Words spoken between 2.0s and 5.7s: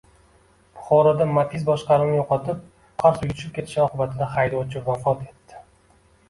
yo‘qotib, oqar suvga tushib ketishi oqibatida haydovchi vafot etdi